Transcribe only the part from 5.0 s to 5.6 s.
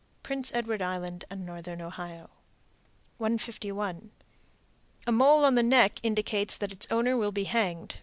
A mole on